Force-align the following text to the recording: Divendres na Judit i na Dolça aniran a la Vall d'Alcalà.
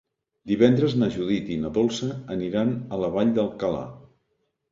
Divendres 0.51 0.95
na 1.01 1.09
Judit 1.15 1.51
i 1.55 1.57
na 1.65 1.71
Dolça 1.75 2.09
aniran 2.37 2.73
a 2.97 3.01
la 3.05 3.13
Vall 3.17 3.35
d'Alcalà. 3.37 3.85